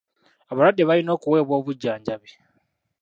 Abalwadde 0.49 0.83
balina 0.89 1.11
okuweebwa 1.17 1.53
obujjanjabi. 1.59 2.31